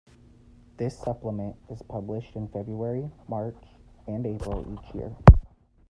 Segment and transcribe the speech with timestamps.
[0.77, 3.55] This supplement is published in February, March
[4.07, 5.15] and April each year.